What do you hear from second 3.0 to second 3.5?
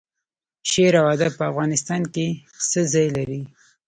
لري؟